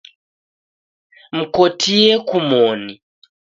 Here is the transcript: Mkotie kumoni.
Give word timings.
Mkotie 1.37 2.19
kumoni. 2.27 3.01